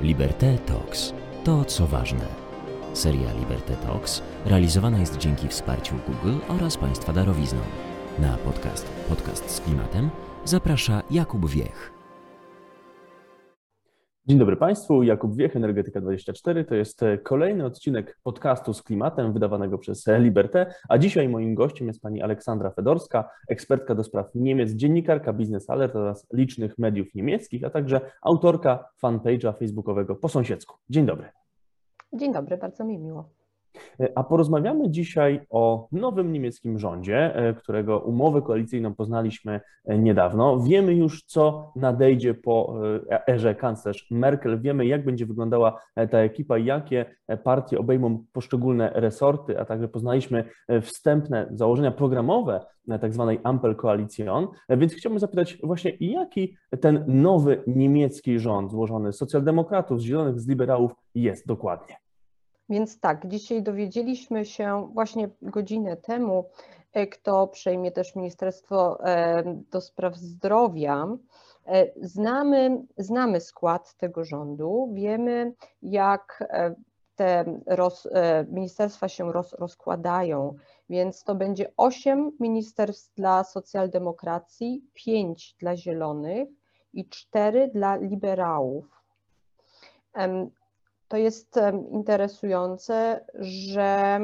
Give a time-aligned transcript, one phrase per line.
[0.00, 1.12] Liberté Talks.
[1.44, 2.26] To, co ważne.
[2.94, 7.60] Seria Liberté Talks realizowana jest dzięki wsparciu Google oraz Państwa darowizną.
[8.18, 10.10] Na podcast Podcast z klimatem
[10.44, 12.01] zaprasza Jakub Wiech.
[14.26, 16.64] Dzień dobry Państwu, Jakub Wiech, Energetyka24.
[16.64, 22.02] To jest kolejny odcinek podcastu z klimatem wydawanego przez Liberté, a dzisiaj moim gościem jest
[22.02, 27.70] pani Aleksandra Fedorska, ekspertka do spraw Niemiec, dziennikarka Business Alert oraz licznych mediów niemieckich, a
[27.70, 30.76] także autorka fanpage'a facebookowego po sąsiedzku.
[30.90, 31.28] Dzień dobry.
[32.12, 33.41] Dzień dobry, bardzo mi miło.
[34.00, 40.60] E, a porozmawiamy dzisiaj o nowym niemieckim rządzie, e, którego umowę koalicyjną poznaliśmy e, niedawno.
[40.60, 42.74] Wiemy już, co nadejdzie po
[43.28, 44.60] erze kanclerz Merkel.
[44.60, 47.04] Wiemy, jak będzie wyglądała ta ekipa, jakie
[47.44, 50.44] partie obejmą poszczególne resorty, a także poznaliśmy
[50.82, 52.66] wstępne założenia programowe
[53.00, 54.48] tak zwanej Ampel Koalicjon.
[54.68, 60.48] Więc chciałbym zapytać właśnie, jaki ten nowy niemiecki rząd złożony z socjaldemokratów, z zielonych, z
[60.48, 62.01] liberałów jest dokładnie?
[62.72, 66.44] Więc tak, dzisiaj dowiedzieliśmy się właśnie godzinę temu,
[66.92, 71.06] e, kto przejmie też Ministerstwo e, do Spraw Zdrowia.
[71.66, 76.44] E, znamy, znamy skład tego rządu, wiemy jak
[77.16, 78.08] te roz,
[78.48, 80.54] ministerstwa się roz, rozkładają,
[80.88, 86.48] więc to będzie osiem ministerstw dla socjaldemokracji, pięć dla zielonych
[86.92, 89.02] i cztery dla liberałów
[91.12, 91.60] to jest
[91.90, 94.20] interesujące, że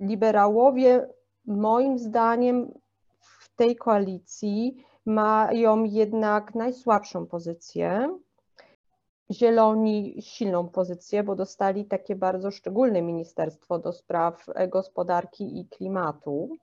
[0.00, 1.08] liberałowie
[1.46, 2.78] moim zdaniem
[3.20, 8.18] w tej koalicji mają jednak najsłabszą pozycję.
[9.30, 16.56] Zieloni silną pozycję, bo dostali takie bardzo szczególne ministerstwo do spraw gospodarki i klimatu.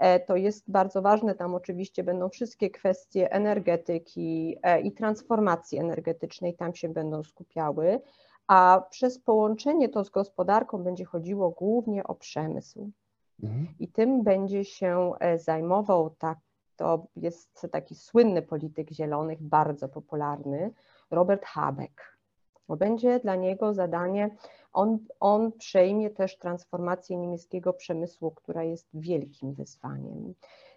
[0.00, 1.34] E, to jest bardzo ważne.
[1.34, 8.00] Tam oczywiście będą wszystkie kwestie energetyki e, i transformacji energetycznej, tam się będą skupiały,
[8.46, 12.90] a przez połączenie to z gospodarką będzie chodziło głównie o przemysł.
[13.42, 13.66] Mhm.
[13.78, 16.38] I tym będzie się e, zajmował, tak,
[16.76, 20.70] to jest taki słynny polityk zielonych, bardzo popularny,
[21.10, 22.19] Robert Habeck.
[22.70, 24.36] Bo będzie dla niego zadanie
[24.72, 30.34] on, on przejmie też transformację niemieckiego przemysłu, która jest wielkim wyzwaniem.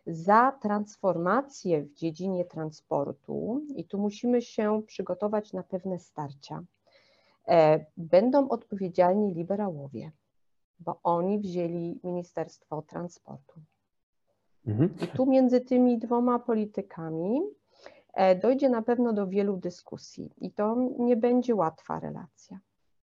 [0.08, 6.64] Za transformację w dziedzinie transportu, i tu musimy się przygotować na pewne starcia,
[7.48, 10.12] e, będą odpowiedzialni liberałowie,
[10.80, 13.60] bo oni wzięli Ministerstwo Transportu.
[14.68, 14.96] Mhm.
[15.04, 17.42] I tu między tymi dwoma politykami
[18.42, 22.60] dojdzie na pewno do wielu dyskusji i to nie będzie łatwa relacja.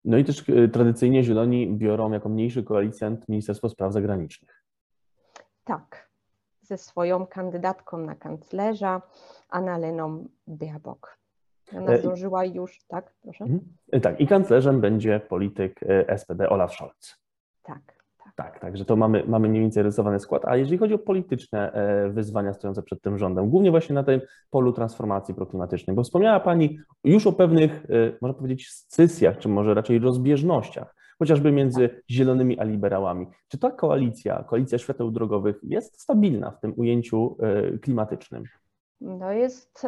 [0.06, 4.64] No i też e, tradycyjnie Zieloni biorą jako mniejszy koalicjant Ministerstwo Spraw Zagranicznych.
[5.64, 6.10] Tak,
[6.62, 9.02] ze swoją kandydatką na kanclerza,
[9.50, 11.18] Annaleną Baerbock.
[11.78, 13.44] Ona e, zdążyła już, tak, proszę?
[13.44, 13.62] Mhm.
[13.92, 15.80] E, tak, i kanclerzem będzie polityk
[16.18, 17.16] SPD Olaf Scholz.
[17.64, 17.95] Tak.
[18.36, 20.46] Tak, także to mamy, mamy mniej więcej rysowany skład.
[20.46, 24.22] A jeżeli chodzi o polityczne e, wyzwania stojące przed tym rządem, głównie właśnie na tym
[24.50, 29.74] polu transformacji proklimatycznej, bo wspomniała Pani już o pewnych, e, można powiedzieć, scysjach, czy może
[29.74, 33.28] raczej rozbieżnościach, chociażby między zielonymi a liberałami.
[33.48, 38.44] Czy ta koalicja, koalicja świateł drogowych jest stabilna w tym ujęciu e, klimatycznym?
[39.20, 39.88] To jest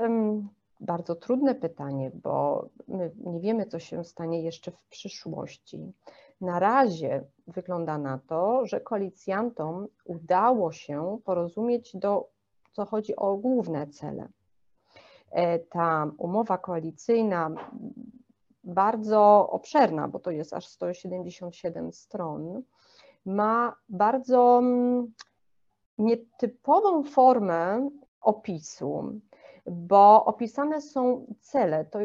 [0.79, 5.93] bardzo trudne pytanie, bo my nie wiemy, co się stanie jeszcze w przyszłości.
[6.41, 12.29] Na razie wygląda na to, że koalicjantom udało się porozumieć do,
[12.71, 14.27] co chodzi o główne cele.
[15.31, 17.51] E, ta umowa koalicyjna,
[18.63, 22.61] bardzo obszerna, bo to jest aż 177 stron,
[23.25, 24.61] ma bardzo
[25.97, 27.89] nietypową formę
[28.21, 29.19] opisu,
[29.65, 31.85] bo opisane są cele.
[31.85, 31.99] To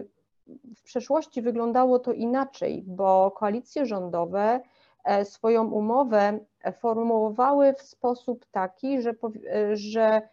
[0.77, 4.61] w przeszłości wyglądało to inaczej, bo koalicje rządowe
[5.05, 6.39] e, swoją umowę
[6.79, 10.29] formułowały w sposób taki, że, e, że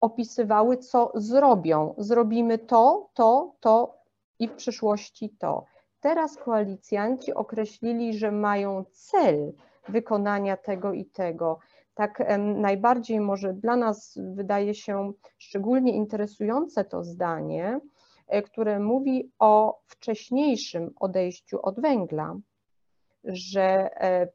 [0.00, 1.94] opisywały, co zrobią.
[1.98, 3.94] Zrobimy to, to, to
[4.38, 5.64] i w przyszłości to.
[6.00, 9.52] Teraz koalicjanci określili, że mają cel
[9.88, 11.58] wykonania tego i tego.
[11.94, 17.80] Tak najbardziej może dla nas wydaje się szczególnie interesujące to zdanie,
[18.26, 22.36] E, które mówi o wcześniejszym odejściu od węgla,
[23.24, 24.28] że e,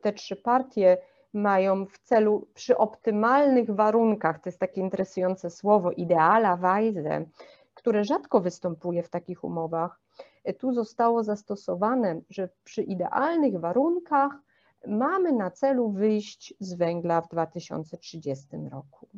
[0.00, 0.98] te trzy partie
[1.32, 7.26] mają w celu przy optymalnych warunkach, to jest takie interesujące słowo, ideala weise,
[7.74, 10.00] które rzadko występuje w takich umowach,
[10.44, 14.32] e, tu zostało zastosowane, że przy idealnych warunkach
[14.86, 19.08] mamy na celu wyjść z węgla w 2030 roku.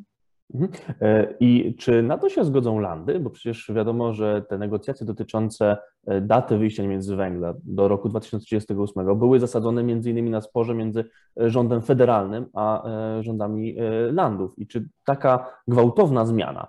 [0.53, 0.71] Mhm.
[1.01, 3.19] E, I czy na to się zgodzą landy?
[3.19, 5.77] Bo przecież wiadomo, że te negocjacje dotyczące
[6.07, 10.75] e, daty wyjścia Niemiec z węgla do roku 2038 były zasadzone między innymi na sporze
[10.75, 11.05] między
[11.39, 12.83] e, rządem federalnym a
[13.21, 13.75] rządami
[14.11, 14.59] landów.
[14.59, 16.67] I czy taka gwałtowna zmiana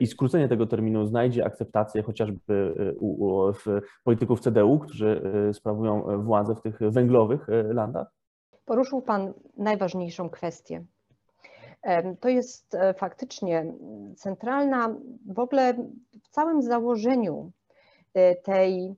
[0.00, 3.52] i skrócenie tego terminu znajdzie akceptację chociażby u, u
[4.04, 5.22] polityków CDU, którzy
[5.52, 8.06] sprawują władzę w tych węglowych landach?
[8.64, 10.84] Poruszył Pan najważniejszą kwestię
[12.20, 13.72] to jest e, faktycznie
[14.16, 14.94] centralna
[15.26, 15.74] w ogóle
[16.22, 17.52] w całym założeniu
[18.14, 18.94] e, tej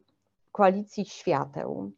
[0.53, 1.91] koalicji świateł.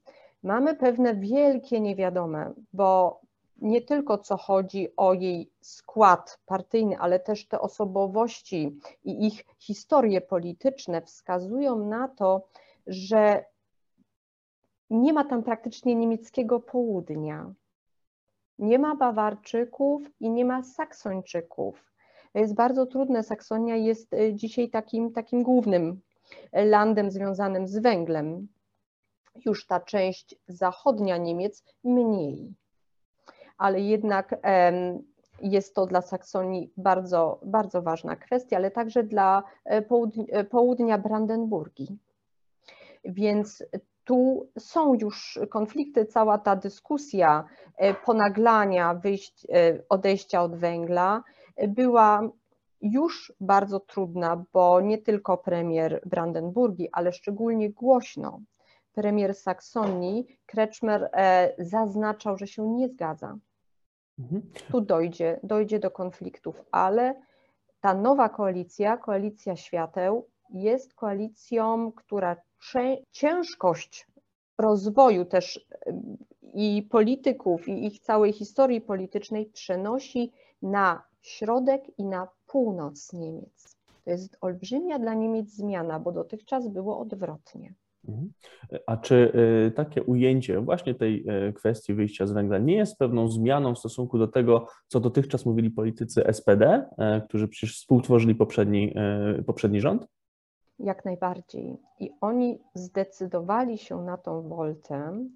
[0.42, 3.20] Mamy pewne wielkie niewiadome, bo
[3.58, 10.20] nie tylko co chodzi o jej skład partyjny, ale też te osobowości i ich historie
[10.20, 12.48] polityczne wskazują na to,
[12.86, 13.44] że
[14.90, 17.52] nie ma tam praktycznie niemieckiego południa.
[18.58, 21.92] Nie ma Bawarczyków i nie ma Saksończyków.
[22.34, 23.22] Jest bardzo trudne.
[23.22, 26.00] Saksonia jest e, dzisiaj takim, takim głównym
[26.52, 28.48] landem związanym z węglem.
[29.46, 32.54] Już ta część zachodnia Niemiec mniej.
[33.58, 34.34] Ale jednak
[35.42, 41.98] jest to dla Saksonii bardzo, bardzo ważna kwestia, ale także dla e, południa Brandenburgii.
[43.04, 43.64] Więc
[44.04, 47.44] tu są już konflikty, cała ta dyskusja
[47.76, 51.22] e, ponaglania wyjść, e, odejścia od węgla
[51.56, 52.28] e, była
[52.80, 58.40] już bardzo trudna, bo nie tylko premier Brandenburgii, ale szczególnie głośno
[58.92, 61.10] premier Saksonii, Kretschmer
[61.58, 63.38] zaznaczał, że się nie zgadza.
[64.18, 64.42] Mhm.
[64.70, 67.14] Tu dojdzie, dojdzie do konfliktów, ale
[67.80, 72.36] ta nowa koalicja, koalicja świateł, jest koalicją, która
[73.10, 74.06] ciężkość
[74.58, 75.66] rozwoju też
[76.54, 80.32] i polityków, i ich całej historii politycznej przenosi
[80.62, 83.76] na środek i na północ Niemiec.
[84.04, 87.74] To jest olbrzymia dla Niemiec zmiana, bo dotychczas było odwrotnie.
[88.08, 88.32] Mhm.
[88.86, 89.32] A czy
[89.66, 93.78] y, takie ujęcie właśnie tej y, kwestii wyjścia z węgla nie jest pewną zmianą w
[93.78, 96.88] stosunku do tego, co dotychczas mówili politycy SPD,
[97.28, 98.94] którzy przecież współtworzyli poprzedni,
[99.46, 100.06] poprzedni rząd?
[100.78, 101.78] Jak najbardziej.
[102.00, 105.26] I oni zdecydowali się na tą woltę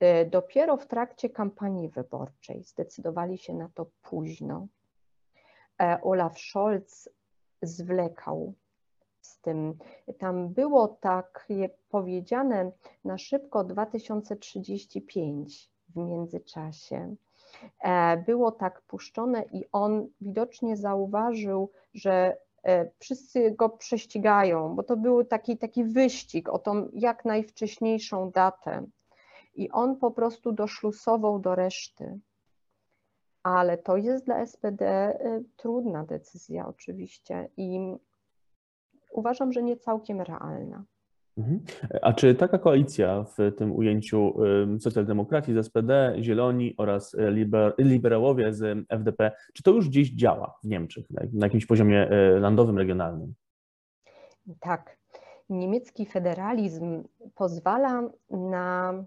[0.00, 2.64] e, dopiero w trakcie kampanii wyborczej.
[2.64, 4.66] Zdecydowali się na to późno.
[5.82, 7.08] E, Olaf Scholz
[7.62, 8.54] zwlekał
[9.20, 9.78] z tym.
[10.18, 11.48] Tam było tak
[11.88, 12.72] powiedziane
[13.04, 17.16] na szybko 2035 w międzyczasie.
[17.80, 22.36] E, było tak puszczone i on widocznie zauważył, że
[22.98, 28.86] wszyscy go prześcigają, bo to był taki, taki wyścig o tą jak najwcześniejszą datę.
[29.54, 32.18] I on po prostu doszlusował do reszty.
[33.42, 37.96] Ale to jest dla SPD e, trudna decyzja, oczywiście, i
[39.12, 40.84] uważam, że nie całkiem realna.
[41.36, 41.60] Mhm.
[42.02, 44.34] A czy taka koalicja w tym ujęciu
[44.80, 50.58] socjaldemokracji z SPD, Zieloni oraz e, liber, liberałowie z FDP, czy to już dziś działa
[50.64, 53.34] w Niemczech na jakimś poziomie e, landowym, regionalnym?
[54.60, 54.96] Tak.
[55.48, 57.04] Niemiecki federalizm
[57.34, 59.04] pozwala na,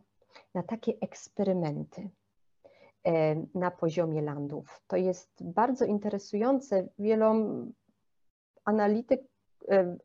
[0.55, 2.09] na takie eksperymenty
[3.07, 4.81] e, na poziomie landów.
[4.87, 6.87] To jest bardzo interesujące.
[6.99, 7.71] Wielom
[8.65, 9.21] analityk,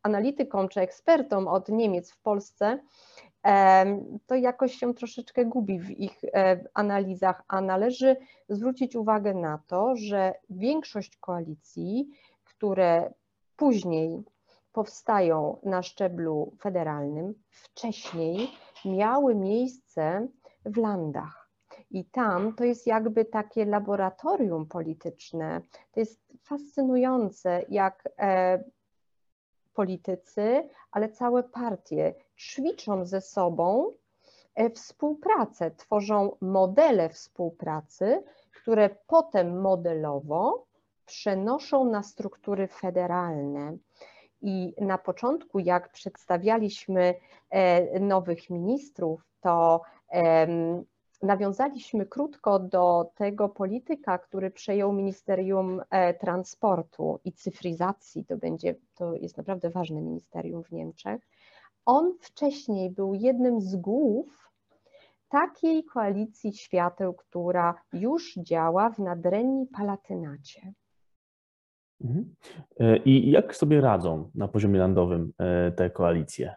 [0.03, 2.79] analitykom czy ekspertom od Niemiec w Polsce,
[3.47, 8.17] e, to jakoś się troszeczkę gubi w ich e, analizach, a należy
[8.49, 12.09] zwrócić uwagę na to, że większość koalicji,
[12.45, 13.13] które
[13.57, 14.25] później
[14.73, 18.51] powstają na szczeblu federalnym, wcześniej
[18.85, 20.29] miały miejsce
[20.65, 21.45] w landach.
[21.91, 25.61] I tam to jest jakby takie laboratorium polityczne.
[25.93, 28.09] To jest fascynujące, jak
[29.75, 33.93] politycy, ale całe partie ćwiczą ze sobą
[34.55, 38.23] e, współpracę, tworzą modele współpracy,
[38.63, 40.67] które potem modelowo
[41.07, 43.77] przenoszą na struktury federalne.
[44.43, 47.15] I na początku, jak przedstawialiśmy
[47.51, 49.81] e, nowych ministrów, to
[51.23, 58.25] nawiązaliśmy krótko do tego polityka, który przejął Ministerium e, Transportu i Cyfryzacji.
[58.25, 61.29] To będzie, to jest naprawdę ważne ministerium w Niemczech.
[61.85, 64.51] On wcześniej był jednym z głów
[65.29, 70.73] takiej koalicji świateł, która już działa w nadrenii Palatynacie.
[72.01, 72.35] Mhm.
[72.81, 76.55] E, I jak sobie radzą na poziomie landowym e, te koalicje?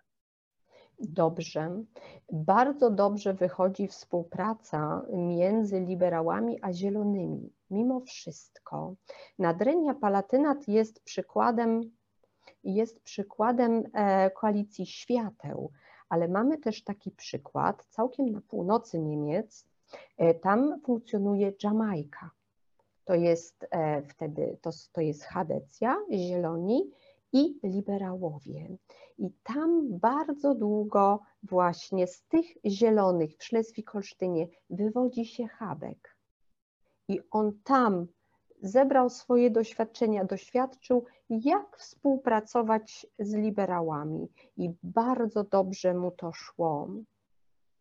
[0.99, 1.83] Dobrze.
[2.31, 7.53] Bardzo dobrze wychodzi współpraca między liberałami a zielonymi.
[7.69, 8.95] mimo wszystko
[9.39, 11.91] Nadrenia Palatynat jest przykładem,
[12.63, 15.71] jest przykładem e, koalicji świateł,
[16.09, 19.67] ale mamy też taki przykład całkiem na północy Niemiec.
[20.17, 22.31] E, tam funkcjonuje Jamajka.
[23.05, 26.91] To jest e, wtedy, to, to jest Hadecja, Zieloni
[27.33, 28.77] i liberałowie.
[29.17, 36.17] I tam bardzo długo właśnie z tych zielonych w Szlezwik-Holsztynie wywodzi się Habek.
[37.07, 38.07] I on tam
[38.61, 46.87] zebrał swoje doświadczenia, doświadczył, jak współpracować z liberałami i bardzo dobrze mu to szło.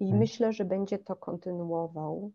[0.00, 0.18] I hmm.
[0.18, 2.32] myślę, że będzie to kontynuował.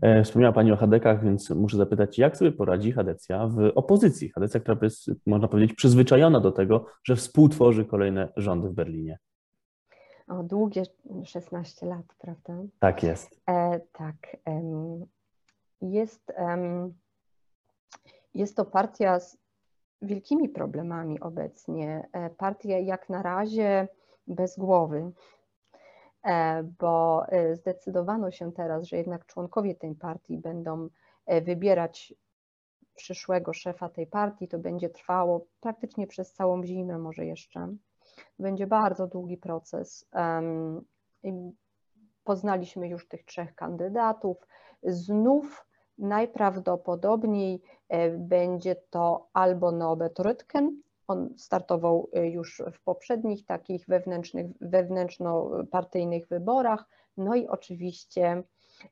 [0.00, 4.28] E, wspomniała Pani o Hadekach, więc muszę zapytać, jak sobie poradzi Hadecja w opozycji?
[4.28, 9.18] Hadecja, która jest, można powiedzieć, przyzwyczajona do tego, że współtworzy kolejne rządy w Berlinie.
[10.28, 10.82] O, długie
[11.24, 12.54] 16 lat, prawda?
[12.78, 13.40] Tak jest.
[13.50, 14.36] E, tak.
[15.82, 16.32] Jest,
[18.34, 19.38] jest to partia z
[20.02, 22.08] wielkimi problemami obecnie.
[22.12, 23.88] E, partia jak na razie
[24.26, 25.12] bez głowy.
[26.24, 30.88] E, bo e, zdecydowano się teraz, że jednak członkowie tej partii będą
[31.26, 32.14] e, wybierać
[32.94, 34.48] przyszłego szefa tej partii.
[34.48, 37.74] To będzie trwało praktycznie przez całą zimę, może jeszcze.
[38.38, 40.10] Będzie bardzo długi proces.
[42.24, 44.46] Poznaliśmy już tych trzech kandydatów.
[44.82, 45.66] Znów
[45.98, 47.62] najprawdopodobniej
[48.18, 50.70] będzie to albo Norbert Rüttgen,
[51.08, 56.84] on startował y, już w poprzednich takich wewnętrznych, wewnętrznopartyjnych wyborach.
[57.16, 58.42] No i oczywiście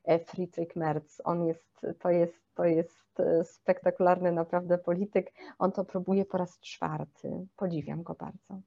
[0.03, 1.21] e, Friedrich Merz.
[1.23, 5.31] On jest, to jest, to jest e, spektakularny naprawdę polityk.
[5.59, 7.47] On to próbuje po raz czwarty.
[7.55, 8.61] Podziwiam go bardzo.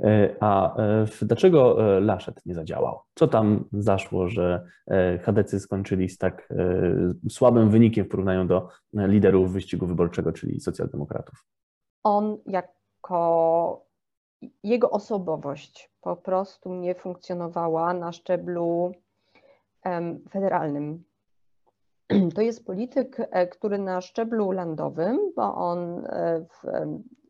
[0.00, 0.76] E, a
[1.22, 3.00] dlaczego Laszet nie zadziałał?
[3.14, 4.66] Co tam zaszło, że
[5.22, 6.48] Hadecy skończyli z tak
[7.28, 11.44] słabym wynikiem w porównaniu do liderów wyścigu wyborczego, czyli socjaldemokratów?
[12.04, 13.84] On jako
[14.62, 18.92] jego osobowość po prostu nie funkcjonowała na szczeblu
[20.30, 21.04] federalnym.
[22.34, 26.46] To jest polityk, e, który na szczeblu landowym, bo on e,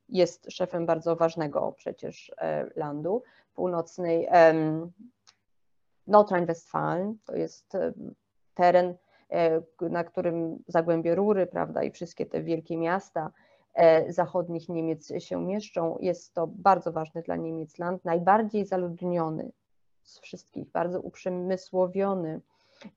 [0.08, 3.22] jest szefem bardzo ważnego przecież e, landu
[3.54, 4.28] północnej
[6.06, 7.72] Nordrhein-Westfalen, to jest
[8.54, 8.94] teren,
[9.80, 13.30] na którym Zagłębie Rury, prawda, i wszystkie te wielkie miasta
[14.08, 15.98] zachodnich Niemiec się mieszczą.
[16.00, 19.52] Jest to bardzo ważny dla Niemiec land, najbardziej zaludniony
[20.02, 22.40] z wszystkich, bardzo uprzemysłowiony,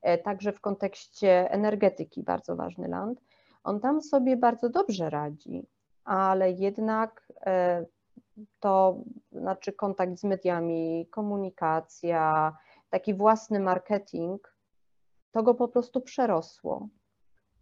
[0.01, 3.22] e, także w kontekście energetyki bardzo ważny land.
[3.63, 5.67] On tam sobie bardzo dobrze radzi,
[6.03, 7.86] ale jednak e,
[8.60, 8.98] to
[9.32, 12.53] znaczy kontakt z mediami, komunikacja,
[12.89, 14.55] taki własny marketing,
[15.32, 16.88] to go po prostu przerosło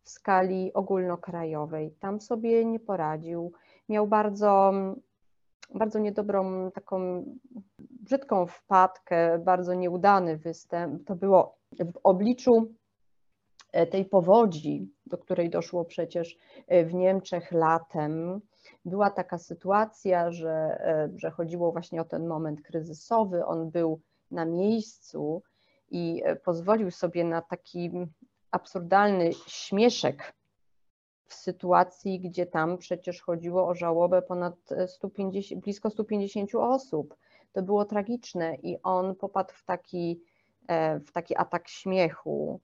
[0.04, 1.92] w skali ogólnokrajowej.
[2.00, 3.52] Tam sobie nie poradził.
[3.90, 4.72] Miał bardzo,
[5.74, 7.24] bardzo niedobrą, taką
[7.80, 11.08] brzydką wpadkę, bardzo nieudany występ.
[11.08, 12.74] To było w obliczu
[13.72, 18.42] e, tej powodzi, do której doszło przecież e, w Niemczech latem.
[18.86, 23.46] Była taka sytuacja, że, e, że chodziło właśnie o ten moment kryzysowy.
[23.46, 24.00] On był
[24.32, 25.42] na miejscu
[25.92, 27.92] i pozwolił sobie na taki
[28.54, 30.34] absurdalny śmieszek
[31.26, 34.56] w sytuacji, gdzie tam przecież chodziło o żałobę ponad
[34.88, 37.16] 150, blisko 150 osób.
[37.54, 40.22] To było tragiczne i on popadł w taki,
[40.68, 42.60] e, w taki atak śmiechu.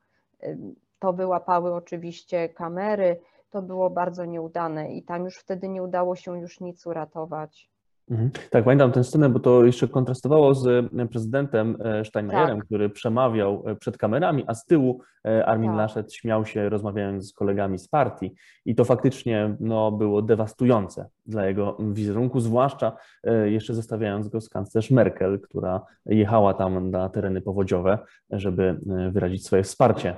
[1.00, 6.39] To wyłapały oczywiście kamery, to było bardzo nieudane i tam już wtedy nie udało się
[6.39, 7.69] już nic uratować.
[8.09, 8.31] Mhm.
[8.49, 12.65] Tak, pamiętam tę scenę, bo to jeszcze kontrastowało z e, prezydentem e, Steinmeierem, tak.
[12.65, 15.01] który przemawiał e, przed kamerami, a z tyłu
[15.45, 15.77] Armin tak.
[15.77, 18.35] Laschet śmiał się rozmawiając z kolegami z partii
[18.65, 22.98] i to faktycznie no, było dewastujące dla jego wizerunku, zwłaszcza
[23.45, 28.79] jeszcze zestawiając go z kanclerz Merkel, która jechała tam na tereny powodziowe, żeby
[29.12, 30.15] wyrazić swoje wsparcie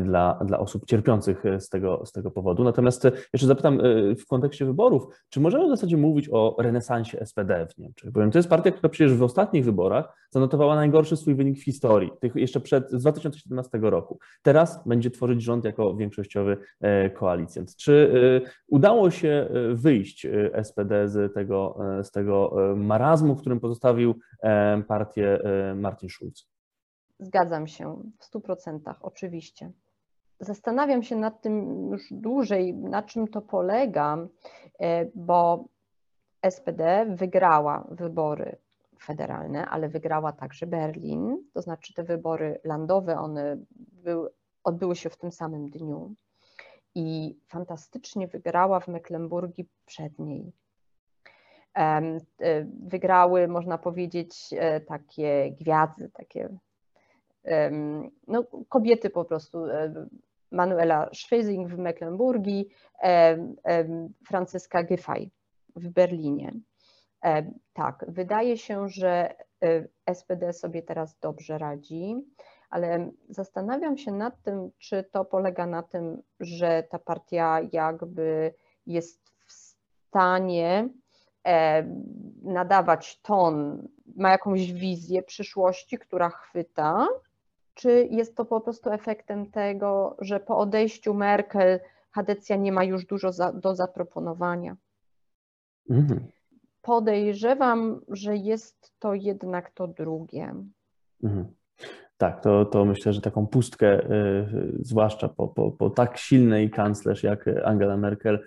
[0.00, 2.64] dla, dla osób cierpiących z tego, z tego powodu.
[2.64, 3.80] Natomiast jeszcze zapytam
[4.18, 8.10] w kontekście wyborów, czy możemy w zasadzie mówić o renesansie SPD w Niemczech.
[8.10, 12.10] Bowiem to jest partia, która przecież w ostatnich wyborach zanotowała najgorszy swój wynik w historii,
[12.20, 14.18] tych jeszcze przed z 2017 roku.
[14.42, 17.76] Teraz będzie tworzyć rząd jako większościowy e, koalicjant.
[17.76, 18.12] Czy
[18.44, 20.26] e, udało się e, wyjść
[20.62, 24.14] SPD z tego, z tego marazmu, w którym pozostawił
[24.88, 25.38] partię
[25.76, 26.48] Martin Schulz?
[27.18, 29.72] Zgadzam się w stu procentach, oczywiście.
[30.40, 34.18] Zastanawiam się nad tym już dłużej, na czym to polega,
[35.14, 35.64] bo
[36.50, 38.56] SPD wygrała wybory
[39.00, 43.56] federalne, ale wygrała także Berlin, to znaczy te wybory landowe, one
[44.64, 46.14] odbyły się w tym samym dniu.
[46.94, 50.52] I fantastycznie wygrała w Mecklenburgii przed niej.
[52.82, 54.50] Wygrały, można powiedzieć,
[54.86, 56.48] takie gwiazdy, takie
[58.26, 59.58] no, kobiety po prostu.
[60.50, 62.68] Manuela Schwesing w Mecklenburgii,
[64.26, 65.30] Franzyska Giffey
[65.76, 66.52] w Berlinie.
[67.72, 69.34] Tak, wydaje się, że
[70.14, 72.14] SPD sobie teraz dobrze radzi,
[72.74, 78.54] ale zastanawiam się nad tym, czy to polega na tym, że ta partia jakby
[78.86, 80.88] jest w stanie
[82.42, 87.08] nadawać ton, ma jakąś wizję przyszłości, która chwyta,
[87.74, 93.06] czy jest to po prostu efektem tego, że po odejściu Merkel Hadecja nie ma już
[93.06, 94.76] dużo za, do zaproponowania?
[95.90, 96.26] Mhm.
[96.82, 100.54] Podejrzewam, że jest to jednak to drugie.
[101.24, 101.54] Mhm.
[102.16, 107.22] Tak, to, to myślę, że taką pustkę, y, zwłaszcza po, po, po tak silnej kanclerz
[107.22, 108.38] jak Angela Merkel,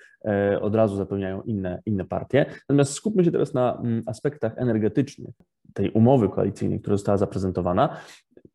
[0.53, 2.45] y, od razu zapewniają inne, inne partie.
[2.69, 5.35] Natomiast skupmy się teraz na mm, aspektach energetycznych
[5.73, 7.97] tej umowy koalicyjnej, która została zaprezentowana.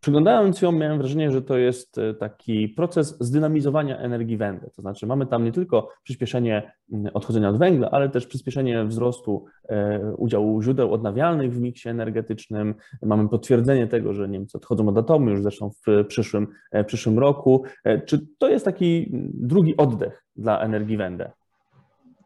[0.03, 4.71] Przyglądając ją, miałem wrażenie, że to jest e, taki proces zdynamizowania energii węgla.
[4.71, 6.73] To znaczy, mamy tam nie tylko przyspieszenie
[7.15, 12.75] odchodzenia od węgla, ale też przyspieszenie wzrostu e, udziału źródeł odnawialnych w miksie energetycznym.
[13.03, 17.65] Mamy potwierdzenie tego, że Niemcy odchodzą od atomu już zresztą w przyszłym, e, przyszłym roku.
[18.07, 21.31] Czy to jest taki drugi oddech dla energii węgla?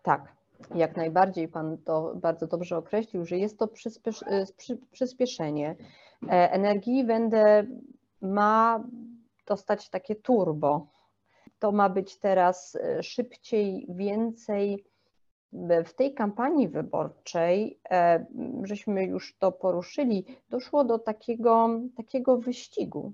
[0.02, 0.37] Tak.
[0.75, 3.68] Jak najbardziej Pan to bardzo dobrze określił, że jest to
[4.92, 5.76] przyspieszenie E,
[6.28, 7.66] energii Wende
[8.23, 8.85] ma
[9.46, 10.87] dostać takie turbo.
[11.58, 14.85] To ma być teraz e, szybciej, więcej.
[15.85, 18.26] W tej kampanii wyborczej, e,
[18.62, 23.12] żeśmy już to poruszyli, doszło do takiego, takiego wyścigu.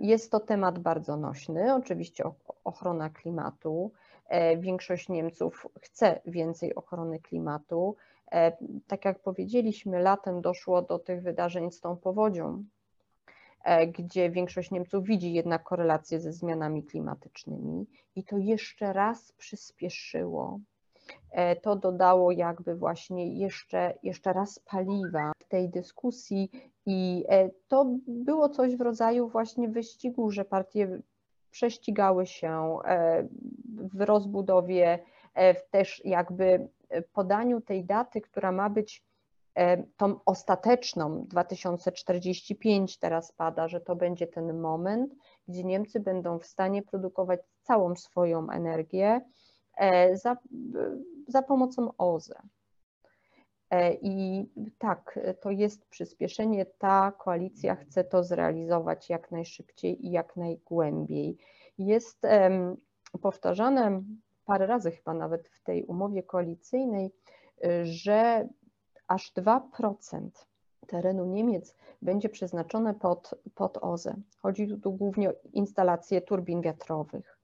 [0.00, 2.24] Jest to temat bardzo nośny, oczywiście
[2.64, 3.92] ochrona klimatu.
[4.58, 7.96] Większość Niemców chce więcej ochrony klimatu.
[8.32, 8.52] E,
[8.86, 12.64] tak jak powiedzieliśmy, latem doszło do tych wydarzeń z tą powodzią,
[13.64, 20.60] e, gdzie większość Niemców widzi jednak korelację ze zmianami klimatycznymi i to jeszcze raz przyspieszyło.
[21.30, 26.50] E, to dodało jakby właśnie jeszcze, jeszcze raz paliwa w tej dyskusji
[26.86, 27.24] i
[27.68, 31.00] to było coś w rodzaju właśnie wyścigu, że partie
[31.50, 32.78] prześcigały się
[33.68, 34.98] w rozbudowie,
[35.70, 36.68] też jakby
[37.12, 39.04] podaniu tej daty, która ma być
[39.54, 45.14] e, tą ostateczną 2045 teraz pada, że to będzie ten moment,
[45.48, 49.20] gdzie Niemcy będą w stanie produkować całą swoją energię
[49.76, 50.36] e, za,
[51.28, 52.42] za pomocą OZE.
[53.70, 54.46] E, I
[54.78, 56.66] tak, to jest przyspieszenie.
[56.66, 61.36] Ta koalicja chce to zrealizować jak najszybciej i jak najgłębiej.
[61.78, 62.26] Jest
[63.22, 64.02] powtarzane
[64.50, 67.12] parę razy chyba nawet w tej umowie koalicyjnej,
[67.64, 68.48] y, że
[69.08, 70.30] aż 2%
[70.86, 74.14] terenu Niemiec będzie przeznaczone pod, pod OZE.
[74.38, 77.38] Chodzi tu głównie o instalacje turbin wiatrowych.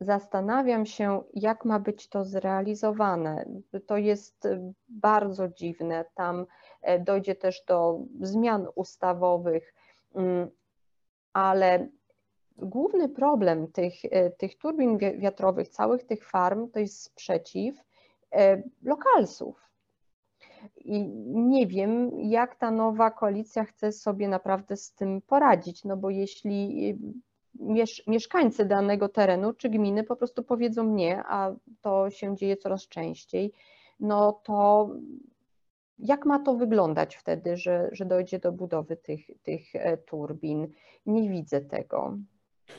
[0.00, 3.46] Zastanawiam się, jak ma być to zrealizowane.
[3.86, 4.48] To jest
[4.88, 6.04] bardzo dziwne.
[6.14, 6.46] Tam
[6.82, 9.74] e, dojdzie też do zmian ustawowych,
[10.14, 10.50] mm,
[11.32, 11.88] ale
[12.58, 17.76] główny problem tych, e, tych turbin wiatrowych, całych tych farm, to jest sprzeciw
[18.32, 19.66] e, lokalsów.
[20.76, 26.10] I nie wiem, jak ta nowa koalicja chce sobie naprawdę z tym poradzić, no bo
[26.10, 32.56] jeśli e, mieszkańcy danego terenu czy gminy po prostu powiedzą nie, a to się dzieje
[32.56, 33.52] coraz częściej,
[34.00, 34.90] no to
[35.98, 39.62] jak ma to wyglądać wtedy, że, że dojdzie do budowy tych, tych
[40.06, 40.68] turbin?
[41.06, 42.18] Nie widzę tego.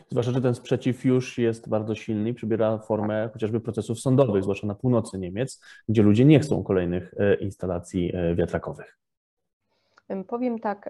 [0.10, 4.76] Zwłaszcza, że ten sprzeciw już jest bardzo silny przybiera formę chociażby procesów sądowych, zwłaszcza na
[4.76, 8.98] północy Niemiec, gdzie ludzie nie chcą kolejnych e, instalacji e, wiatrakowych.
[10.28, 10.90] Powiem tak,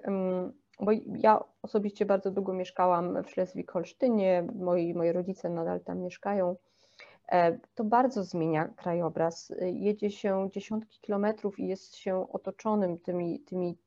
[0.79, 6.55] bo ja osobiście bardzo długo mieszkałam w Szlezwik-Holsztynie, moi, moi rodzice nadal tam mieszkają.
[7.31, 9.53] E, to bardzo zmienia krajobraz.
[9.61, 13.77] Jedzie się dziesiątki kilometrów i jest się otoczonym tymi, tymi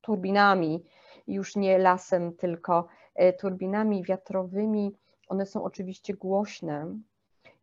[0.00, 0.84] turbinami,
[1.26, 2.88] już nie lasem, tylko
[3.38, 4.92] turbinami wiatrowymi.
[5.28, 6.98] One są oczywiście głośne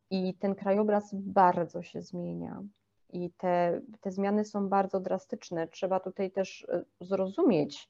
[0.10, 2.64] i ten krajobraz bardzo się zmienia.
[3.10, 5.68] I te, te zmiany są bardzo drastyczne.
[5.68, 7.90] Trzeba tutaj też e, zrozumieć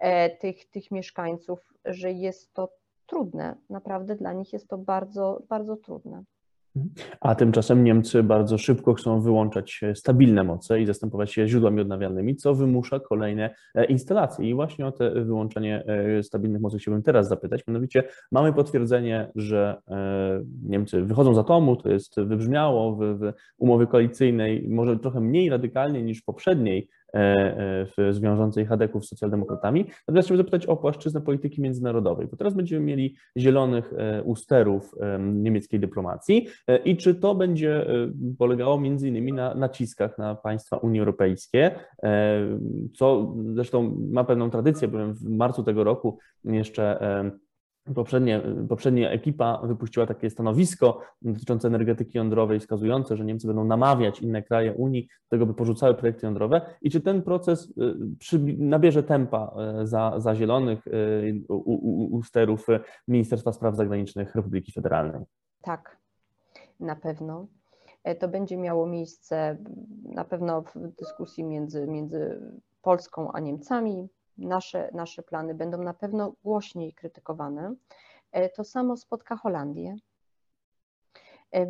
[0.00, 2.72] e, tych, tych mieszkańców, że jest to
[3.06, 3.56] trudne.
[3.70, 6.24] Naprawdę dla nich jest to bardzo, bardzo trudne.
[7.20, 12.54] A tymczasem Niemcy bardzo szybko chcą wyłączać stabilne moce i zastępować je źródłami odnawialnymi, co
[12.54, 14.50] wymusza kolejne e, instalacje.
[14.50, 17.62] I właśnie o te wyłączenie e, stabilnych mocy chciałbym teraz zapytać.
[17.68, 23.86] Mianowicie mamy potwierdzenie, że e, Niemcy wychodzą z atomu, to jest wybrzmiało w, w umowie
[23.86, 29.84] koalicyjnej, może trochę mniej radykalnie niż poprzedniej E, e, zwiążącej Hadeków z socjaldemokratami.
[30.08, 35.80] Natomiast chciałbym zapytać o płaszczyznę polityki międzynarodowej, bo teraz będziemy mieli zielonych e, usterów niemieckiej
[35.80, 36.46] dyplomacji
[36.84, 37.86] i czy to będzie
[38.38, 41.70] polegało między innymi na naciskach na państwa Unii Europejskie,
[42.96, 47.00] co zresztą ma pewną tradycję, byłem w marcu tego roku jeszcze
[47.94, 54.42] Poprzednie, poprzednia ekipa wypuściła takie stanowisko dotyczące energetyki jądrowej, wskazujące, że Niemcy będą namawiać inne
[54.42, 56.60] kraje Unii do tego, by porzucały projekty jądrowe.
[56.82, 62.16] I czy ten proces y, przy, nabierze tempa y, za, za zielonych y, u, u,
[62.16, 62.66] u sterów
[63.08, 65.24] Ministerstwa Spraw Zagranicznych Republiki Federalnej?
[65.62, 65.96] Tak,
[66.80, 67.46] na pewno.
[68.04, 69.56] E, to będzie miało miejsce
[70.04, 72.40] na pewno w dyskusji między, między
[72.82, 77.74] Polską a Niemcami, nasze, nasze plany będą na pewno głośniej krytykowane.
[78.32, 79.96] E, to samo spotka Holandię.
[81.54, 81.66] E,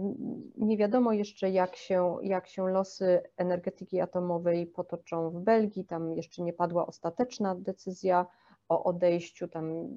[0.56, 5.84] nie wiadomo jeszcze, jak się, jak się losy energetyki atomowej potoczą w Belgii.
[5.84, 8.26] Tam jeszcze nie padła ostateczna decyzja
[8.68, 9.48] o odejściu.
[9.48, 9.96] Tam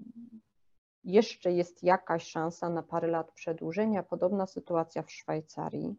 [1.03, 4.03] jeszcze jest jakaś szansa na parę lat przedłużenia.
[4.03, 5.95] Podobna sytuacja w Szwajcarii.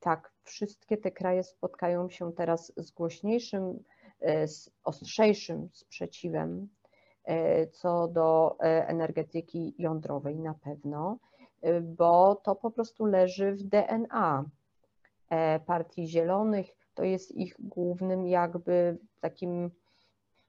[0.00, 3.84] Tak, wszystkie te kraje spotkają się teraz z głośniejszym
[4.46, 6.68] z ostrzejszym sprzeciwem
[7.24, 11.18] e, co do e, energetyki jądrowej na pewno,
[11.82, 14.44] bo to po prostu leży w DNA
[15.66, 16.66] Partii Zielonych.
[16.94, 19.70] To jest ich głównym jakby takim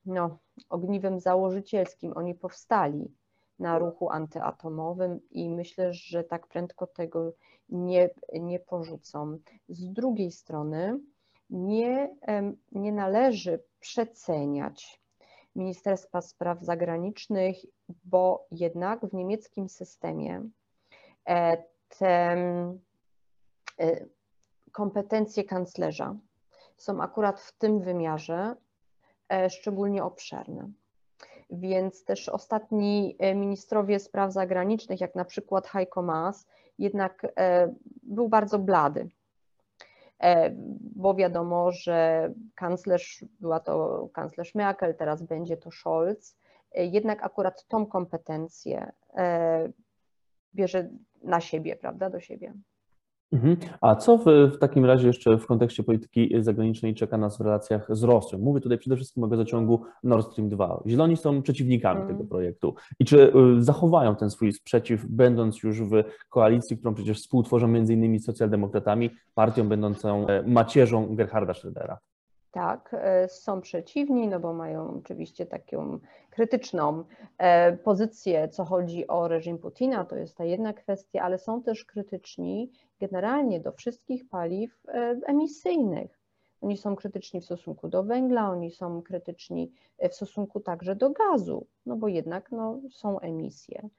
[0.06, 0.38] no,
[0.70, 2.18] ogniwem założycielskim.
[2.18, 3.12] Oni powstali
[3.60, 7.34] na ruchu antyatomowym i myślę, że tak prędko tego
[7.70, 9.38] nie, nie porzucą.
[9.70, 11.00] Z drugiej strony,
[11.50, 12.16] nie,
[12.72, 15.02] nie należy przeceniać
[15.56, 17.56] Ministerstwa Spraw Zagranicznych,
[18.06, 20.50] bo jednak w niemieckim systemie
[21.30, 21.64] e,
[21.98, 22.16] te
[23.80, 24.06] e,
[24.72, 26.16] kompetencje kanclerza
[26.78, 28.56] są akurat w tym wymiarze
[29.30, 30.72] e, szczególnie obszerne.
[31.52, 37.34] Więc też ostatni ministrowie spraw zagranicznych, jak na przykład Heiko Maas, jednak
[38.04, 39.10] był bardzo blady
[40.82, 46.38] bo wiadomo, że kanclerz, była to kanclerz Merkel, teraz będzie to Scholz,
[46.72, 49.70] e, jednak akurat tą kompetencję e,
[50.56, 50.90] bierze
[51.24, 52.54] na siebie, prawda, do siebie.
[53.34, 53.58] Mhm.
[53.82, 57.88] A co w, w, takim razie jeszcze w kontekście polityki zagranicznej czeka nas w relacjach
[57.90, 58.40] z Rosją?
[58.40, 60.84] Mówię tutaj przede wszystkim o gazociągu Nord Stream 2.
[60.88, 62.14] Zieloni są przeciwnikami mm.
[62.14, 62.76] tego projektu.
[63.00, 67.94] I czy y, zachowają ten swój sprzeciw, będąc już w koalicji, którą przecież współtworzą między
[67.94, 71.98] innymi socjaldemokratami, partią będącą e, macierzą Gerharda Schrödera?
[72.52, 77.04] Tak, e, są przeciwni, no bo mają oczywiście taką krytyczną
[77.38, 81.86] e, pozycję, co chodzi o reżim Putina, to jest ta jedna kwestia, ale są też
[81.86, 86.20] krytyczni generalnie do wszystkich paliw e, emisyjnych.
[86.62, 89.72] Oni są krytyczni w stosunku do węgla, oni są krytyczni
[90.10, 93.90] w stosunku także do gazu, no bo jednak no, są emisje.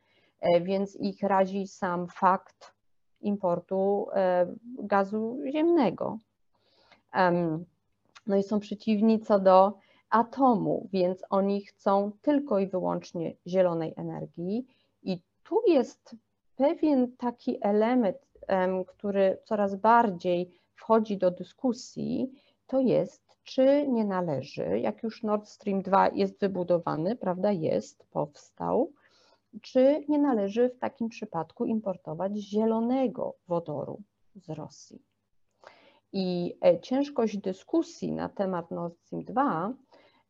[0.62, 2.74] Więc ich razi sam fakt
[3.20, 4.06] importu
[4.78, 6.18] gazu ziemnego.
[8.26, 9.78] No i są przeciwni co do
[10.10, 14.66] atomu, więc oni chcą tylko i wyłącznie zielonej energii.
[15.02, 16.16] I tu jest
[16.56, 18.16] pewien taki element,
[18.86, 22.32] który coraz bardziej wchodzi do dyskusji,
[22.66, 28.92] to jest, czy nie należy, jak już Nord Stream 2 jest wybudowany, prawda, jest, powstał,
[29.62, 34.02] czy nie należy w takim przypadku importować zielonego wodoru
[34.34, 35.02] z Rosji.
[36.12, 39.72] I e, ciężkość dyskusji na temat Nord Stream 2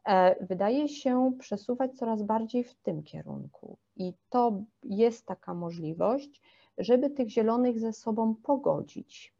[0.04, 3.78] e, wydaje się przesuwać coraz bardziej w tym kierunku.
[3.96, 6.42] I to jest taka możliwość,
[6.80, 9.34] żeby tych zielonych ze sobą pogodzić.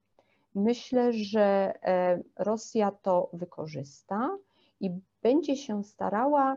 [0.54, 4.38] Myślę, że e, Rosja to wykorzysta
[4.80, 4.90] i
[5.22, 6.56] będzie się starała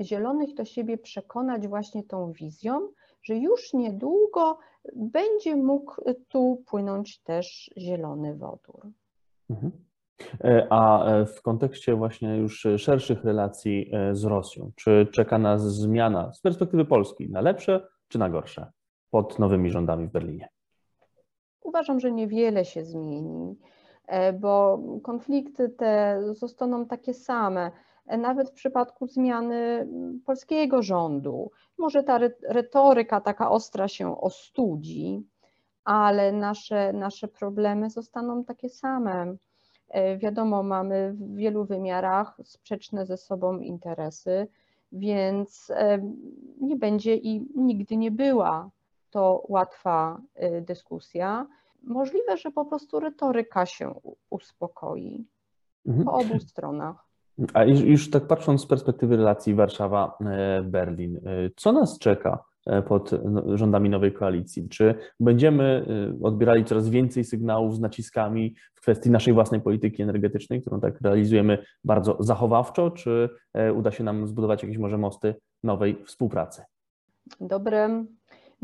[0.00, 2.88] zielonych do siebie przekonać właśnie tą wizją,
[3.22, 4.58] że już niedługo
[4.96, 5.94] będzie mógł
[6.28, 8.86] tu płynąć też zielony wodór.
[9.50, 9.72] Mhm.
[10.44, 15.74] E, a e, w kontekście właśnie już szerszych relacji e, z Rosją, czy czeka nas
[15.74, 18.72] zmiana z perspektywy Polski na lepsze czy na gorsze
[19.14, 20.48] pod nowymi rządami w Berlinie?
[21.62, 23.56] Uważam, że niewiele się zmieni,
[24.40, 27.70] bo konflikty te zostaną takie same
[28.06, 29.88] nawet w przypadku zmiany
[30.26, 31.50] polskiego rządu.
[31.78, 35.26] Może ta retoryka taka ostra się ostudzi,
[35.84, 39.36] ale nasze, nasze problemy zostaną takie same.
[39.88, 44.46] E, wiadomo, mamy w wielu wymiarach sprzeczne ze sobą interesy,
[44.92, 45.98] więc e,
[46.60, 48.70] nie będzie i nigdy nie była
[49.14, 51.46] to łatwa e, dyskusja.
[51.82, 53.94] Możliwe, że po prostu retoryka się
[54.30, 55.26] uspokoi
[55.86, 56.04] mhm.
[56.04, 56.96] po obu stronach.
[57.54, 61.20] A już tak patrząc z perspektywy relacji Warszawa-Berlin,
[61.56, 62.44] co nas czeka
[62.88, 64.68] pod no, rządami nowej koalicji?
[64.68, 65.86] Czy będziemy
[66.22, 71.58] odbierali coraz więcej sygnałów z naciskami w kwestii naszej własnej polityki energetycznej, którą tak realizujemy
[71.84, 73.28] bardzo zachowawczo, czy
[73.74, 76.62] uda się nam zbudować jakieś może mosty nowej współpracy?
[77.40, 78.04] Dobre,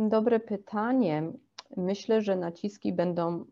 [0.08, 1.32] dobre pytanie.
[1.76, 3.44] Myślę, że naciski będą,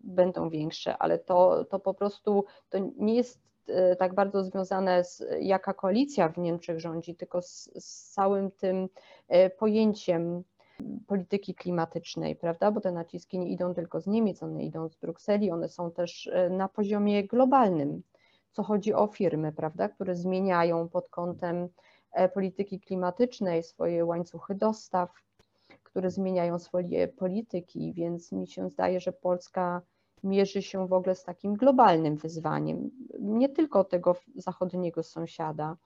[0.00, 5.24] będą większe, ale to, to po prostu to nie jest E, tak bardzo związane z
[5.40, 8.88] jaka koalicja w Niemczech rządzi, tylko z, z całym tym
[9.28, 10.42] e, pojęciem
[11.06, 12.70] polityki klimatycznej, prawda?
[12.70, 16.26] Bo te naciski nie idą tylko z Niemiec, one idą z Brukseli, one są też
[16.26, 18.02] e, na poziomie globalnym,
[18.52, 21.68] co chodzi o firmy, prawda, które zmieniają pod kątem
[22.34, 25.10] polityki klimatycznej swoje łańcuchy dostaw,
[25.96, 29.82] które zmieniają swoje polityki, więc mi się zdaje, że Polska
[30.24, 35.76] mierzy się w ogóle z takim globalnym wyzwaniem, nie tylko tego zachodniego sąsiada,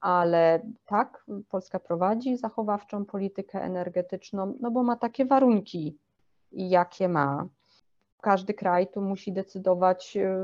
[0.00, 5.98] ale tak, Polska prowadzi zachowawczą politykę energetyczną, no bo ma takie warunki,
[6.52, 7.46] jakie ma.
[8.20, 10.38] Każdy kraj tu musi decydować e,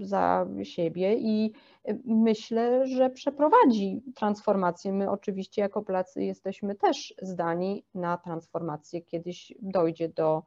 [0.00, 1.52] za siebie i
[1.84, 4.92] e, myślę, że przeprowadzi transformację.
[4.92, 9.02] My oczywiście jako Polacy jesteśmy też zdani na transformację.
[9.02, 10.42] Kiedyś dojdzie do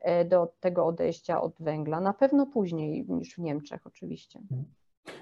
[0.00, 2.00] E, do tego odejścia od węgla.
[2.00, 4.40] Na pewno później niż w Niemczech oczywiście.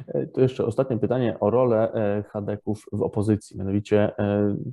[0.06, 3.58] E, to jeszcze ostatnie pytanie o rolę e, Hadeków w opozycji.
[3.58, 4.12] Mianowicie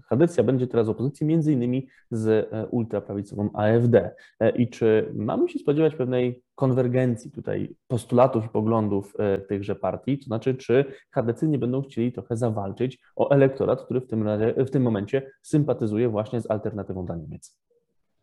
[0.06, 4.16] Hadecja będzie teraz w opozycji między innymi z ultraprawicową AfD.
[4.56, 9.14] I czy mamy się spodziewać pewnej konwergencji tutaj postulatów i poglądów
[9.48, 10.20] tychże partii?
[10.20, 14.26] To znaczy, czy Hadecy nie będą chcieli trochę zawalczyć o elektorat, który w tym,
[14.58, 17.58] w tym momencie sympatyzuje właśnie z alternatywą dla Niemiec?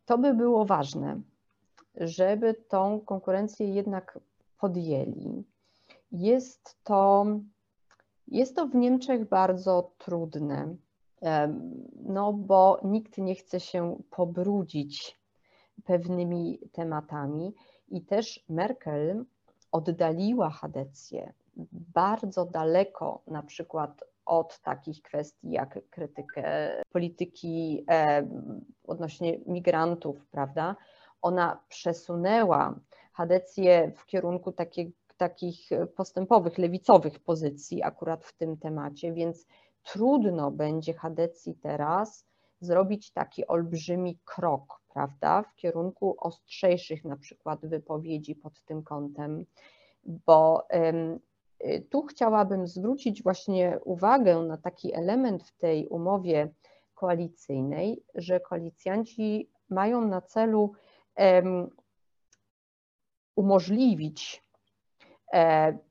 [0.04, 1.20] To by było ważne,
[1.94, 4.18] żeby tą konkurencję jednak
[4.58, 5.44] podjęli.
[6.12, 7.26] Jest to,
[8.28, 10.76] jest to w Niemczech bardzo trudne,
[12.04, 15.20] no bo nikt nie chce się pobrudzić
[15.84, 17.54] pewnymi tematami
[17.88, 19.24] i też Merkel
[19.72, 21.32] oddaliła Hadecję
[21.72, 27.86] bardzo daleko, na przykład od takich kwestii jak krytykę polityki
[28.86, 30.76] odnośnie migrantów, prawda?
[31.22, 32.80] ona przesunęła
[33.12, 34.90] Hadecję w kierunku takie,
[35.22, 39.46] takich postępowych, lewicowych pozycji akurat w tym temacie, więc
[39.82, 42.26] trudno będzie Hadecji teraz
[42.60, 49.46] zrobić taki olbrzymi krok, prawda, w kierunku ostrzejszych na przykład wypowiedzi pod tym kątem,
[50.04, 50.66] bo
[51.90, 56.48] tu chciałabym zwrócić właśnie uwagę na taki element w tej umowie
[56.94, 60.72] koalicyjnej, że koalicjanci mają na celu
[63.36, 64.41] umożliwić e,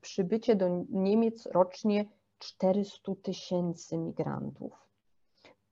[0.00, 2.04] przybycie do Niemiec rocznie
[2.38, 4.72] 400 tysięcy migrantów.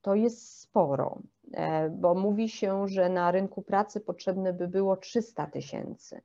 [0.03, 1.19] To jest sporo,
[1.53, 6.21] e, bo mówi się, że na rynku pracy potrzebne by było 300 tysięcy,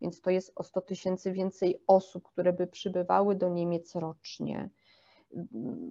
[0.00, 4.68] więc to jest o 100 tysięcy więcej osób, które by przybywały do Niemiec rocznie.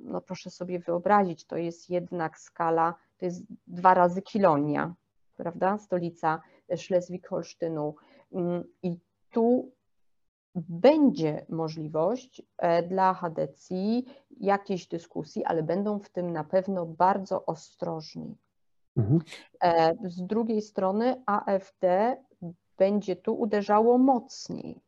[0.03, 4.95] No proszę sobie wyobrazić, to jest jednak skala, to jest dwa razy Kilonia,
[5.35, 7.93] prawda, stolica Szlezwik-Holsztynu.
[8.31, 8.97] Mm, I
[9.31, 9.71] tu
[10.55, 14.05] będzie możliwość e, dla Hadecji
[14.39, 18.37] jakiejś dyskusji, ale będą w tym na pewno bardzo ostrożni.
[18.97, 19.19] Mhm.
[19.63, 22.17] E, z drugiej strony AfD
[22.77, 24.81] będzie tu uderzało mocniej.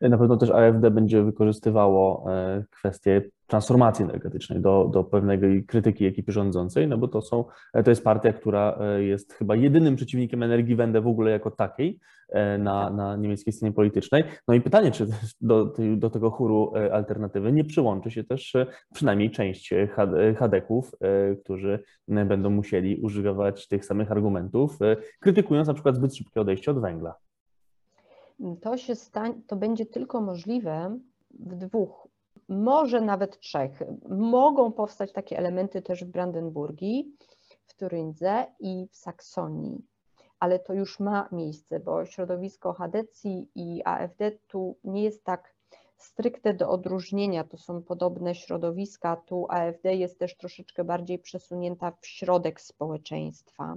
[0.00, 6.32] Na pewno też AfD będzie wykorzystywało e, kwestie transformacji energetycznej do, do pewnej krytyki ekipy
[6.32, 10.42] rządzącej, no bo to są, e, to jest partia, która e, jest chyba jedynym przeciwnikiem
[10.42, 12.00] energii Wende w ogóle jako takiej
[12.58, 14.24] na, na niemieckiej scenie politycznej.
[14.48, 15.06] No i pytanie, czy
[15.40, 18.56] do, do tego chóru alternatywy nie przyłączy się też
[18.94, 19.74] przynajmniej część
[20.36, 20.92] Hadeków,
[21.44, 24.78] którzy będą musieli używać tych samych argumentów,
[25.20, 27.14] krytykując na przykład zbyt szybkie odejście od węgla.
[28.60, 30.98] To, się stań, to będzie tylko możliwe
[31.40, 32.08] w dwóch,
[32.48, 33.82] może nawet trzech.
[34.08, 37.16] Mogą powstać takie elementy też w Brandenburgii,
[37.64, 39.84] w Turyndze i w Saksonii,
[40.40, 45.54] ale to już ma miejsce, bo środowisko Hadecji i AfD tu nie jest tak
[45.96, 49.16] stricte do odróżnienia, to są podobne środowiska.
[49.16, 53.76] Tu AfD jest też troszeczkę bardziej przesunięta w środek społeczeństwa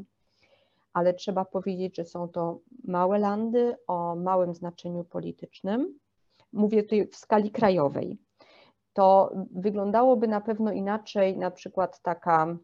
[0.93, 5.99] ale trzeba powiedzieć, że są to małe landy o małym znaczeniu politycznym.
[6.53, 8.17] Mówię tutaj w skali krajowej.
[8.93, 12.57] To wyglądałoby na pewno inaczej, na przykład taka,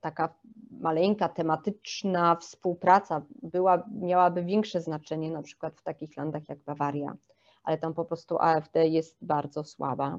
[0.00, 0.34] taka
[0.70, 7.16] maleńka tematyczna współpraca była, miałaby większe znaczenie na przykład w takich landach jak Bawaria,
[7.64, 10.18] ale tam po prostu AfD jest bardzo słaba.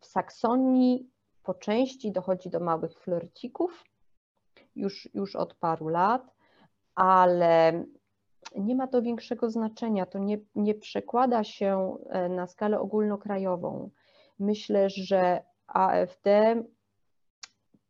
[0.00, 1.10] W Saksonii
[1.42, 3.84] po części dochodzi do małych flircików
[4.76, 6.34] już, już od paru lat,
[6.94, 7.84] ale
[8.56, 13.90] nie ma to większego znaczenia, to nie, nie przekłada się e, na skalę ogólnokrajową.
[14.38, 16.56] Myślę, że AfD,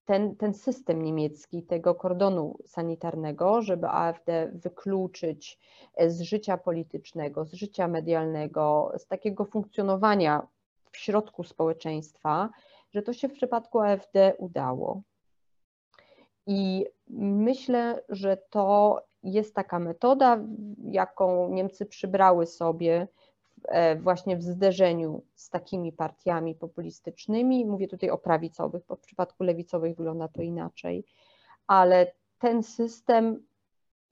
[0.04, 5.58] ten, ten system niemiecki, tego kordonu sanitarnego, żeby AfD wykluczyć
[6.06, 10.46] z życia politycznego, z życia medialnego, z takiego funkcjonowania
[10.90, 12.50] w środku społeczeństwa,
[12.92, 15.02] że to się w przypadku AfD udało.
[16.46, 16.86] I
[17.18, 20.38] myślę, że to jest taka metoda,
[20.84, 23.08] jaką Niemcy przybrały sobie
[24.00, 27.64] właśnie w zderzeniu z takimi partiami populistycznymi.
[27.64, 31.04] Mówię tutaj o prawicowych, bo w przypadku lewicowych wygląda to inaczej,
[31.66, 33.42] ale ten system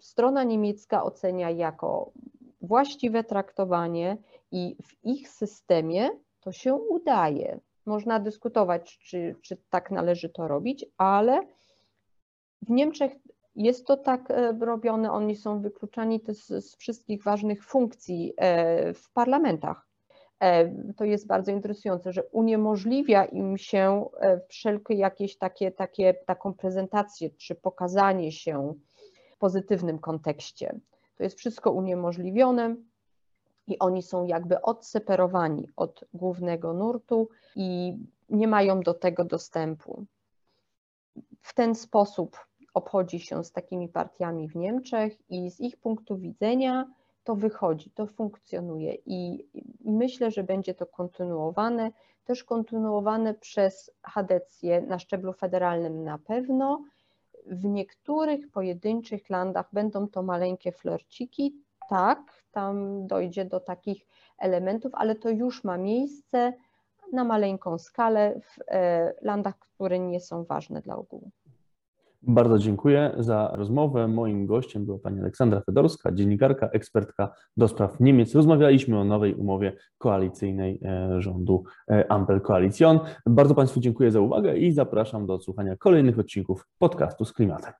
[0.00, 2.12] strona niemiecka ocenia jako
[2.60, 4.16] właściwe traktowanie
[4.52, 6.10] i w ich systemie
[6.40, 7.60] to się udaje.
[7.86, 11.46] Można dyskutować, czy, czy tak należy to robić, ale
[12.62, 13.12] w Niemczech
[13.56, 19.12] jest to tak e, robione, oni są wykluczani z, z wszystkich ważnych funkcji e, w
[19.12, 19.86] parlamentach.
[20.40, 24.06] E, to jest bardzo interesujące, że uniemożliwia im się
[24.48, 28.74] wszelkie jakieś takie, takie, taką prezentację czy pokazanie się
[29.30, 30.80] w pozytywnym kontekście.
[31.16, 32.76] To jest wszystko uniemożliwione
[33.66, 37.96] i oni są jakby odseparowani od głównego nurtu i
[38.28, 40.04] nie mają do tego dostępu.
[41.42, 42.36] W ten sposób
[42.74, 46.90] obchodzi się z takimi partiami w Niemczech i z ich punktu widzenia
[47.24, 49.46] to wychodzi, to funkcjonuje i
[49.85, 51.90] myślę, że będzie to kontynuowane,
[52.24, 56.85] też kontynuowane przez Hadecję na szczeblu federalnym na pewno.
[57.46, 61.56] W niektórych pojedynczych landach będą to maleńkie florciki,
[61.88, 64.06] tak, tam dojdzie do takich
[64.38, 66.52] elementów, ale to już ma miejsce
[67.12, 71.30] na maleńką skalę w e, landach, które nie są ważne dla ogółu.
[72.22, 74.08] Bardzo dziękuję za rozmowę.
[74.08, 78.35] Moim gościem była pani Aleksandra Fedorska, dziennikarka, ekspertka do spraw Niemiec.
[78.35, 83.00] Rozmawialiśmy o nowej umowie koalicyjnej e, rządu e, Ampel Koalicjon.
[83.26, 87.72] Bardzo Państwu dziękuję za uwagę i zapraszam do odsłuchania kolejnych odcinków podcastu z klimatem.